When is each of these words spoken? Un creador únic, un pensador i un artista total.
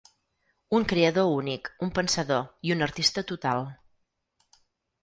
Un 0.77 0.87
creador 0.93 1.29
únic, 1.33 1.69
un 1.89 1.93
pensador 1.99 2.43
i 2.71 2.75
un 2.79 2.87
artista 2.89 3.27
total. 3.35 3.65